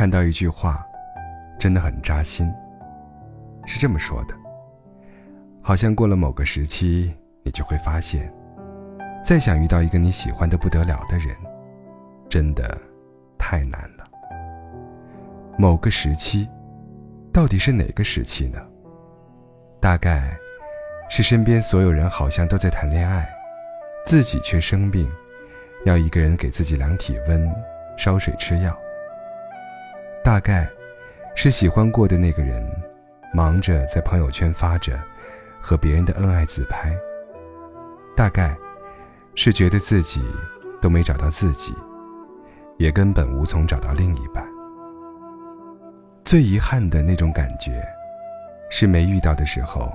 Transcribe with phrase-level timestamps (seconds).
[0.00, 0.82] 看到一句话，
[1.58, 2.50] 真的很扎心。
[3.66, 4.34] 是这么说的：
[5.60, 8.32] 好像过了某个时期，你就会发现，
[9.22, 11.36] 再想遇到一个你喜欢的不得了的人，
[12.30, 12.80] 真的
[13.38, 14.08] 太难了。
[15.58, 16.48] 某个时期，
[17.30, 18.58] 到底是哪个时期呢？
[19.82, 20.34] 大概，
[21.10, 23.28] 是身边所有人好像都在谈恋爱，
[24.06, 25.12] 自己却生病，
[25.84, 27.54] 要一个人给自己量体温、
[27.98, 28.74] 烧水、吃药。
[30.22, 30.68] 大概，
[31.34, 32.64] 是喜欢过的那个人，
[33.32, 35.00] 忙着在朋友圈发着
[35.60, 36.94] 和别人的恩爱自拍。
[38.16, 38.56] 大概，
[39.34, 40.22] 是觉得自己
[40.80, 41.74] 都没找到自己，
[42.78, 44.46] 也根本无从找到另一半。
[46.24, 47.82] 最遗憾的那种感觉。
[48.72, 49.92] 是没遇到的时候，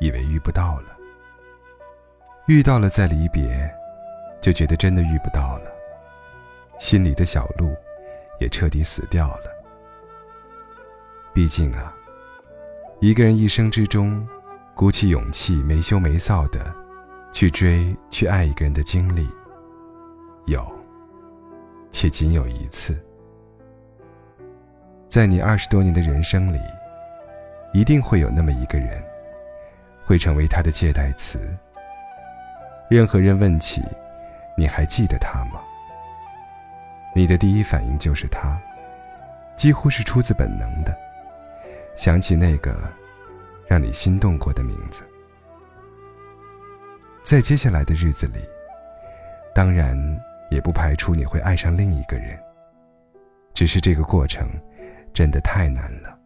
[0.00, 0.88] 以为遇不到了；
[2.48, 3.72] 遇到了再离别，
[4.40, 5.70] 就觉得真的遇不到了。
[6.80, 7.72] 心里的小鹿
[8.44, 9.50] 也彻底死掉了。
[11.32, 11.92] 毕竟啊，
[13.00, 14.24] 一个人一生之中，
[14.74, 16.72] 鼓起勇气没羞没臊的
[17.32, 19.28] 去追、去爱一个人的经历，
[20.46, 20.64] 有，
[21.90, 23.02] 且仅有一次。
[25.08, 26.60] 在你二十多年的人生里。
[27.76, 29.04] 一定会有那么一个人，
[30.06, 31.40] 会成为他的借代词。
[32.88, 33.82] 任何人问起，
[34.56, 35.60] 你还记得他吗？
[37.14, 38.60] 你的第一反应就是他，
[39.56, 40.92] 几乎是出自本能的，
[41.96, 42.76] 想起那个
[43.68, 45.02] 让你心动过的名字。
[47.22, 48.40] 在接下来的日子里，
[49.54, 49.96] 当然
[50.50, 52.36] 也不排除你会爱上另一个人，
[53.54, 54.48] 只是这个过程
[55.12, 56.18] 真的太难了。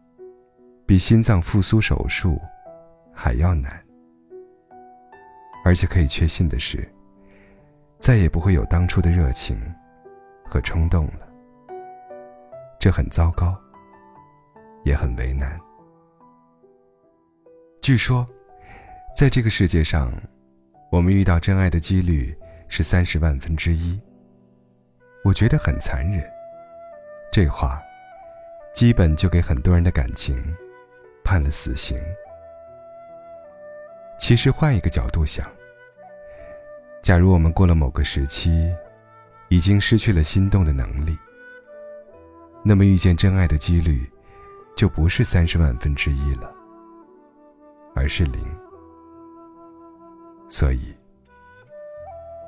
[0.87, 2.41] 比心脏复苏手术
[3.13, 3.79] 还要难，
[5.63, 6.91] 而且可以确信的是，
[7.99, 9.55] 再也不会有当初的热情
[10.49, 11.27] 和冲动了。
[12.79, 13.55] 这很糟糕，
[14.83, 15.59] 也很为难。
[17.81, 18.27] 据说，
[19.15, 20.11] 在这个世界上，
[20.91, 22.35] 我们遇到真爱的几率
[22.67, 23.99] 是三十万分之一。
[25.23, 26.27] 我觉得很残忍。
[27.31, 27.79] 这话，
[28.73, 30.43] 基本就给很多人的感情。
[31.21, 31.95] 判了死刑。
[34.17, 35.47] 其实换一个角度想，
[37.03, 38.73] 假如我们过了某个时期，
[39.49, 41.17] 已经失去了心动的能力，
[42.63, 44.07] 那么遇见真爱的几率，
[44.75, 46.53] 就不是三十万分之一了，
[47.95, 48.39] 而是零。
[50.49, 50.93] 所以，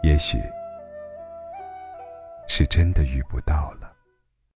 [0.03, 0.37] 也许
[2.47, 3.80] 是真的遇不到了。